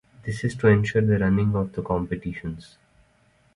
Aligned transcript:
This 0.25 0.43
is 0.43 0.55
to 0.55 0.67
ensure 0.67 1.03
the 1.03 1.19
running 1.19 1.55
of 1.55 1.73
the 1.73 1.83
competitions. 1.83 2.79